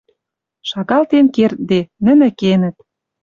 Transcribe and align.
Шагалтен 0.69 1.25
кердде— 1.35 1.79
нӹнӹ 2.05 2.29
кенӹт. 2.39 2.75